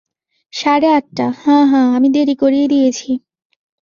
[0.53, 3.09] সাড়ে আটটা– হাঁ হাঁ, আমি দেরি করিয়ে দিয়েছি।